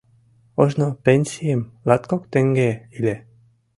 [0.61, 3.15] Ожно пенсием латкок теҥге ыле.